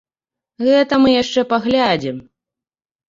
Гэта 0.67 0.93
мы 1.03 1.13
яшчэ 1.23 1.41
паглядзім! 1.53 2.17